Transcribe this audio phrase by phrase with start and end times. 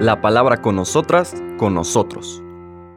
[0.00, 2.42] La palabra con nosotras, con nosotros.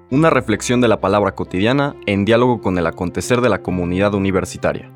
[0.09, 4.91] Una reflexión de la palabra cotidiana en diálogo con el acontecer de la comunidad universitaria.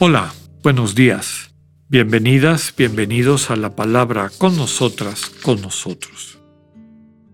[0.00, 1.50] Hola, buenos días.
[1.88, 6.38] Bienvenidas, bienvenidos a la palabra con nosotras, con nosotros.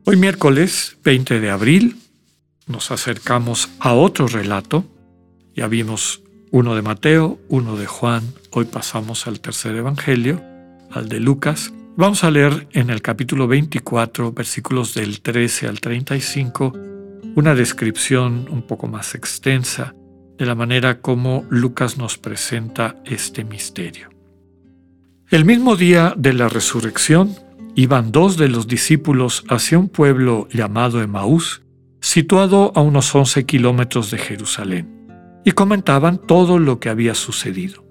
[0.05, 1.97] Hoy miércoles 20 de abril
[2.67, 4.85] nos acercamos a otro relato.
[5.55, 10.43] Ya vimos uno de Mateo, uno de Juan, hoy pasamos al tercer evangelio,
[10.91, 11.73] al de Lucas.
[11.97, 16.73] Vamos a leer en el capítulo 24, versículos del 13 al 35,
[17.37, 19.95] una descripción un poco más extensa
[20.39, 24.11] de la manera como Lucas nos presenta este misterio.
[25.31, 27.35] El mismo día de la resurrección,
[27.75, 31.64] iban dos de los discípulos hacia un pueblo llamado Emaús,
[32.15, 35.09] situado a unos 11 kilómetros de Jerusalén,
[35.45, 37.85] y comentaban todo lo que había sucedido.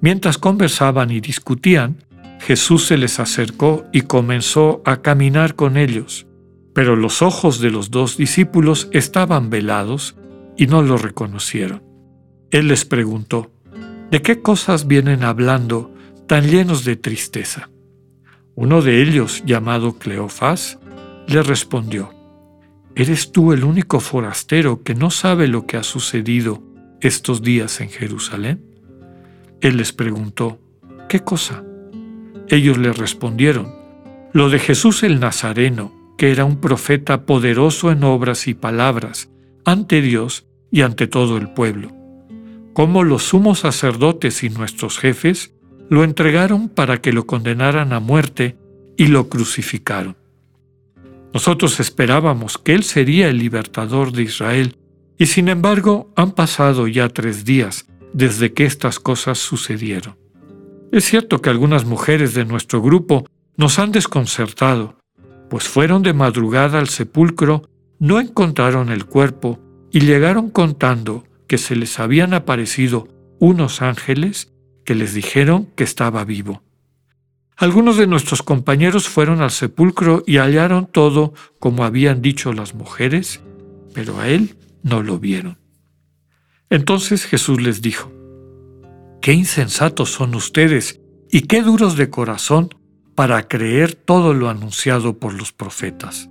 [0.00, 2.02] Mientras conversaban y discutían,
[2.40, 6.26] Jesús se les acercó y comenzó a caminar con ellos,
[6.74, 10.16] pero los ojos de los dos discípulos estaban velados
[10.56, 11.82] y no lo reconocieron.
[12.50, 13.50] Él les preguntó,
[14.10, 15.92] ¿de qué cosas vienen hablando
[16.26, 17.68] tan llenos de tristeza?
[18.54, 20.78] Uno de ellos, llamado Cleofás,
[21.28, 22.15] le respondió,
[22.96, 26.62] ¿Eres tú el único forastero que no sabe lo que ha sucedido
[27.00, 28.64] estos días en Jerusalén?
[29.60, 30.58] Él les preguntó,
[31.08, 31.62] ¿qué cosa?
[32.48, 33.72] Ellos le respondieron,
[34.32, 39.30] lo de Jesús el Nazareno, que era un profeta poderoso en obras y palabras,
[39.64, 41.96] ante Dios y ante todo el pueblo
[42.76, 45.54] cómo los sumos sacerdotes y nuestros jefes
[45.88, 48.58] lo entregaron para que lo condenaran a muerte
[48.98, 50.14] y lo crucificaron.
[51.36, 54.78] Nosotros esperábamos que Él sería el libertador de Israel,
[55.18, 57.84] y sin embargo han pasado ya tres días
[58.14, 60.16] desde que estas cosas sucedieron.
[60.92, 63.26] Es cierto que algunas mujeres de nuestro grupo
[63.58, 64.96] nos han desconcertado,
[65.50, 69.60] pues fueron de madrugada al sepulcro, no encontraron el cuerpo
[69.92, 73.08] y llegaron contando que se les habían aparecido
[73.40, 74.54] unos ángeles
[74.86, 76.62] que les dijeron que estaba vivo.
[77.58, 83.40] Algunos de nuestros compañeros fueron al sepulcro y hallaron todo como habían dicho las mujeres,
[83.94, 85.56] pero a él no lo vieron.
[86.68, 88.12] Entonces Jesús les dijo,
[89.22, 91.00] Qué insensatos son ustedes
[91.30, 92.74] y qué duros de corazón
[93.14, 96.28] para creer todo lo anunciado por los profetas.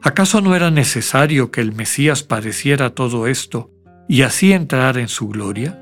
[0.00, 3.72] ¿Acaso no era necesario que el Mesías padeciera todo esto
[4.08, 5.78] y así entrar en su gloria?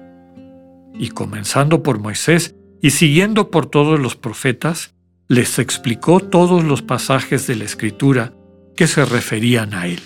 [0.94, 4.94] Y comenzando por Moisés y siguiendo por todos los profetas,
[5.28, 8.32] les explicó todos los pasajes de la Escritura
[8.76, 10.00] que se referían a él.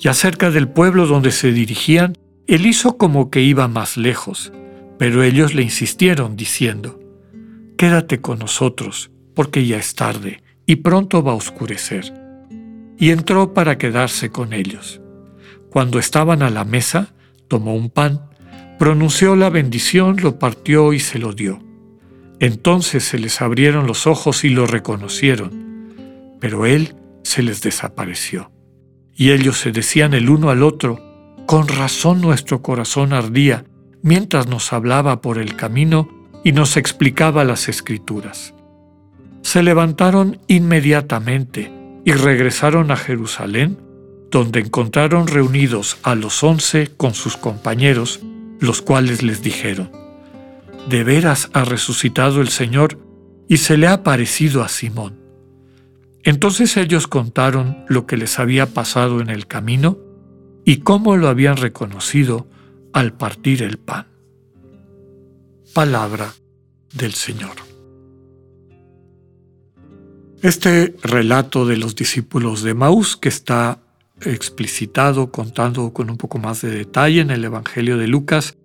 [0.00, 4.52] Y acerca del pueblo donde se dirigían, él hizo como que iba más lejos,
[4.98, 6.98] pero ellos le insistieron diciendo,
[7.78, 12.12] Quédate con nosotros, porque ya es tarde y pronto va a oscurecer.
[12.98, 15.00] Y entró para quedarse con ellos.
[15.70, 17.14] Cuando estaban a la mesa,
[17.48, 18.20] tomó un pan,
[18.82, 21.60] pronunció la bendición, lo partió y se lo dio.
[22.40, 28.50] Entonces se les abrieron los ojos y lo reconocieron, pero él se les desapareció.
[29.14, 30.98] Y ellos se decían el uno al otro,
[31.46, 33.66] con razón nuestro corazón ardía
[34.02, 36.08] mientras nos hablaba por el camino
[36.42, 38.52] y nos explicaba las escrituras.
[39.42, 41.70] Se levantaron inmediatamente
[42.04, 43.78] y regresaron a Jerusalén
[44.32, 48.18] donde encontraron reunidos a los once con sus compañeros,
[48.62, 49.90] los cuales les dijeron,
[50.88, 52.96] De veras ha resucitado el Señor
[53.48, 55.20] y se le ha aparecido a Simón.
[56.22, 59.98] Entonces ellos contaron lo que les había pasado en el camino
[60.64, 62.46] y cómo lo habían reconocido
[62.92, 64.06] al partir el pan.
[65.74, 66.32] Palabra
[66.94, 67.56] del Señor.
[70.40, 73.80] Este relato de los discípulos de Maús que está
[74.24, 78.56] explicitado, contando con un poco más de detalle en el Evangelio de Lucas,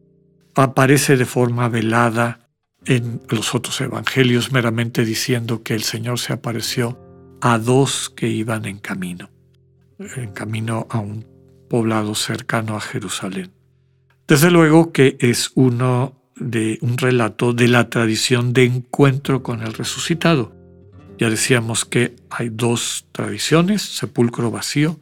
[0.56, 2.50] aparece de forma velada
[2.86, 6.98] en los otros evangelios, meramente diciendo que el Señor se apareció
[7.42, 9.30] a dos que iban en camino,
[10.00, 11.26] en camino a un
[11.70, 13.52] poblado cercano a Jerusalén.
[14.28, 19.74] Desde luego que es uno de un relato de la tradición de encuentro con el
[19.74, 20.56] resucitado.
[21.18, 25.00] Ya decíamos que hay dos tradiciones, sepulcro vacío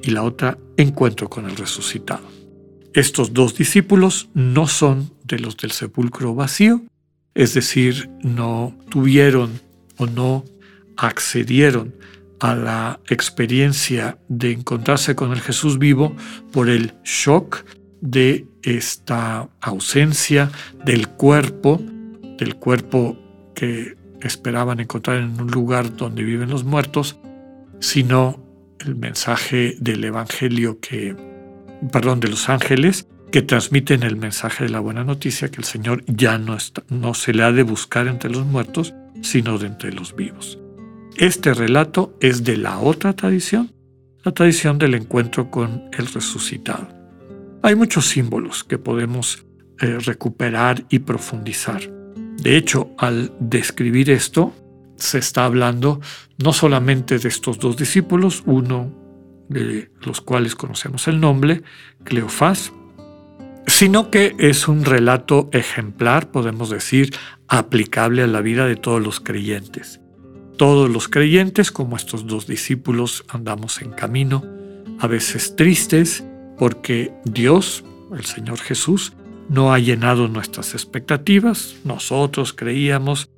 [0.00, 2.26] y la otra encuentro con el resucitado.
[2.92, 6.82] Estos dos discípulos no son de los del sepulcro vacío,
[7.34, 9.60] es decir, no tuvieron
[9.96, 10.44] o no
[10.96, 11.94] accedieron
[12.40, 16.14] a la experiencia de encontrarse con el Jesús vivo
[16.52, 17.64] por el shock
[18.00, 20.50] de esta ausencia
[20.84, 21.80] del cuerpo,
[22.38, 23.16] del cuerpo
[23.54, 27.18] que esperaban encontrar en un lugar donde viven los muertos,
[27.80, 28.43] sino
[28.84, 31.16] el mensaje del Evangelio que,
[31.92, 36.04] perdón, de los ángeles que transmiten el mensaje de la buena noticia que el Señor
[36.06, 39.92] ya no, está, no se le ha de buscar entre los muertos, sino de entre
[39.92, 40.58] los vivos.
[41.16, 43.72] Este relato es de la otra tradición,
[44.22, 46.88] la tradición del encuentro con el resucitado.
[47.62, 49.44] Hay muchos símbolos que podemos
[49.80, 51.80] eh, recuperar y profundizar.
[52.36, 54.52] De hecho, al describir esto,
[54.96, 56.00] se está hablando
[56.38, 58.92] no solamente de estos dos discípulos, uno
[59.48, 61.62] de los cuales conocemos el nombre,
[62.04, 62.72] Cleofás,
[63.66, 67.14] sino que es un relato ejemplar, podemos decir,
[67.48, 70.00] aplicable a la vida de todos los creyentes.
[70.56, 74.44] Todos los creyentes, como estos dos discípulos, andamos en camino,
[75.00, 76.24] a veces tristes,
[76.58, 77.84] porque Dios,
[78.16, 79.12] el Señor Jesús,
[79.48, 81.74] no ha llenado nuestras expectativas.
[81.84, 83.30] Nosotros creíamos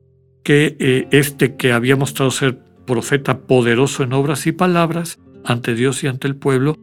[0.46, 2.56] que eh, este que había mostrado ser
[2.87, 6.76] profeta poderoso en obras y palabras ante Dios y ante el pueblo,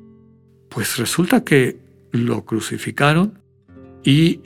[0.67, 1.79] pues resulta que
[2.11, 3.39] lo crucificaron
[4.03, 4.41] y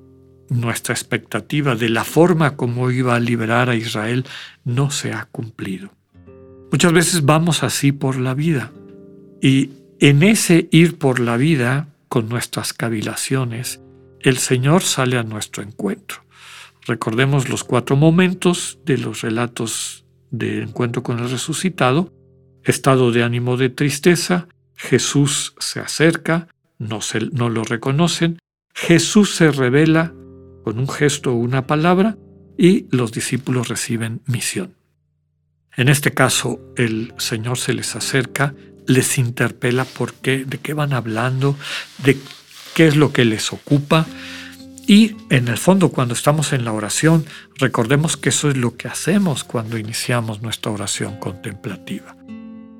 [0.49, 4.23] nuestra expectativa de la forma como iba a liberar a Israel
[4.65, 5.89] no se ha cumplido.
[6.71, 8.71] Muchas veces vamos así por la vida
[9.41, 13.81] y en ese ir por la vida con nuestras cavilaciones,
[14.19, 16.26] el Señor sale a nuestro encuentro.
[16.87, 22.13] Recordemos los cuatro momentos de los relatos de encuentro con el resucitado.
[22.63, 26.47] Estado de ánimo de tristeza, Jesús se acerca,
[26.79, 28.39] no, se, no lo reconocen,
[28.73, 30.13] Jesús se revela
[30.63, 32.17] con un gesto o una palabra
[32.57, 34.75] y los discípulos reciben misión.
[35.75, 38.53] En este caso, el Señor se les acerca,
[38.85, 41.55] les interpela por qué, de qué van hablando,
[42.03, 42.17] de
[42.73, 44.05] qué es lo que les ocupa.
[44.89, 47.25] Y en el fondo, cuando estamos en la oración,
[47.55, 52.15] recordemos que eso es lo que hacemos cuando iniciamos nuestra oración contemplativa.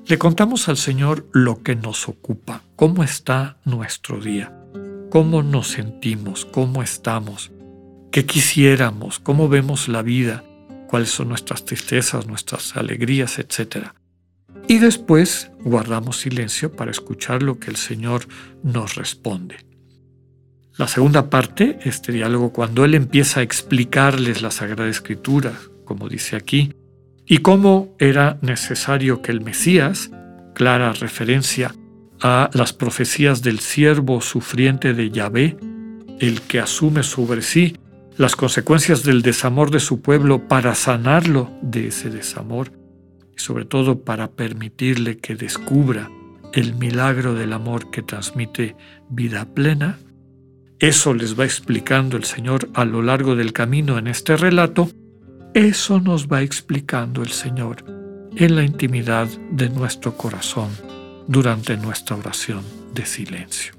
[0.06, 4.54] Le contamos al Señor lo que nos ocupa, cómo está nuestro día,
[5.12, 7.52] cómo nos sentimos, cómo estamos,
[8.10, 10.46] qué quisiéramos, cómo vemos la vida,
[10.88, 13.88] cuáles son nuestras tristezas, nuestras alegrías, etc.
[14.70, 18.30] Y después guardamos silencio para escuchar lo que el Señor
[18.64, 19.58] nos responde.
[20.78, 25.54] La segunda parte, este diálogo, cuando Él empieza a explicarles la Sagrada Escritura,
[25.86, 26.72] como dice aquí,
[27.26, 30.12] y cómo era necesario que el Mesías,
[30.54, 31.74] clara referencia
[32.22, 35.58] a las profecías del siervo sufriente de Yahvé,
[36.20, 37.76] el que asume sobre sí
[38.16, 42.72] las consecuencias del desamor de su pueblo para sanarlo de ese desamor
[43.36, 46.12] y sobre todo para permitirle que descubra
[46.54, 48.76] el milagro del amor que transmite
[49.10, 49.98] vida plena,
[50.80, 54.90] eso les va explicando el Señor a lo largo del camino en este relato.
[55.54, 57.84] Eso nos va explicando el Señor
[58.36, 60.70] en la intimidad de nuestro corazón
[61.28, 62.64] durante nuestra oración
[62.94, 63.74] de silencio.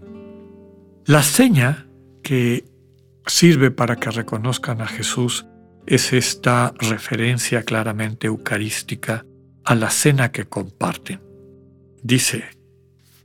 [1.06, 1.86] La seña
[2.22, 2.64] que
[3.26, 5.46] sirve para que reconozcan a Jesús
[5.86, 9.24] es esta referencia claramente eucarística
[9.64, 11.20] a la cena que comparten.
[12.02, 12.57] Dice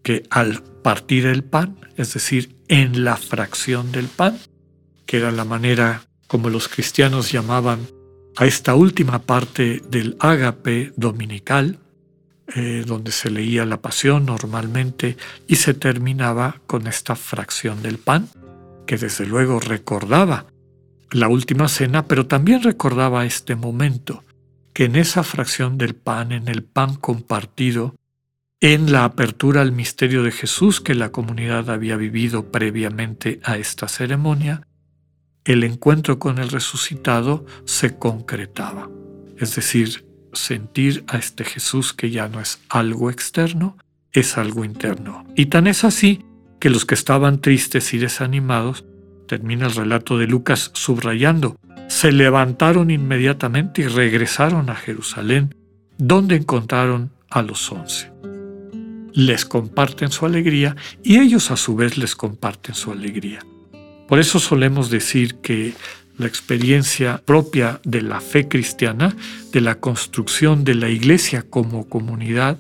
[0.04, 4.38] que al partir el pan, es decir, en la fracción del pan,
[5.06, 7.80] que era la manera como los cristianos llamaban
[8.36, 11.80] a esta última parte del ágape dominical,
[12.56, 15.18] eh, donde se leía la pasión normalmente
[15.48, 18.28] y se terminaba con esta fracción del pan,
[18.86, 20.48] que desde luego recordaba
[21.12, 24.24] la última cena, pero también recordaba este momento,
[24.74, 27.96] que en esa fracción del pan, en el pan compartido,
[28.64, 33.90] en la apertura al misterio de Jesús que la comunidad había vivido previamente a esta
[33.90, 34.66] ceremonia,
[35.44, 38.90] el encuentro con el resucitado se concretaba.
[39.38, 43.78] Es decir, sentir a este Jesús que ya no es algo externo,
[44.14, 45.26] es algo interno.
[45.36, 46.24] Y tan es así
[46.62, 48.86] que los que estaban tristes y desanimados,
[49.28, 51.58] termina el relato de Lucas subrayando,
[51.90, 55.54] se levantaron inmediatamente y regresaron a Jerusalén,
[55.98, 58.14] donde encontraron a los once
[59.14, 63.46] les comparten su alegría y ellos a su vez les comparten su alegría.
[64.08, 65.74] Por eso solemos decir que
[66.18, 69.16] la experiencia propia de la fe cristiana,
[69.52, 72.58] de la construcción de la iglesia como comunidad,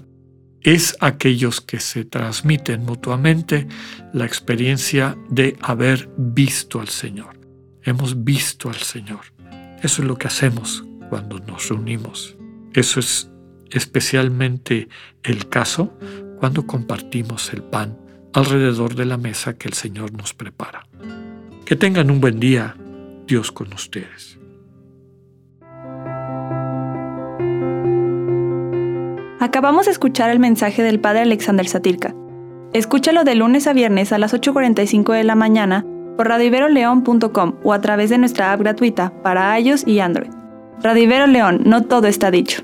[0.61, 3.67] es aquellos que se transmiten mutuamente
[4.13, 7.37] la experiencia de haber visto al Señor.
[7.83, 9.21] Hemos visto al Señor.
[9.83, 12.37] Eso es lo que hacemos cuando nos reunimos.
[12.73, 13.29] Eso es
[13.73, 14.87] especialmente
[15.23, 15.93] el caso
[16.39, 17.97] cuando compartimos el pan
[18.33, 20.87] alrededor de la mesa que el Señor nos prepara.
[21.65, 22.75] Que tengan un buen día,
[23.27, 24.39] Dios con ustedes.
[29.39, 32.15] Acabamos de escuchar el mensaje del Padre Alexander Satirka.
[32.73, 37.81] Escúchalo de lunes a viernes a las 8.45 de la mañana por radiveroleón.com o a
[37.81, 40.31] través de nuestra app gratuita para iOS y Android.
[40.81, 42.63] Radivero León, no todo está dicho.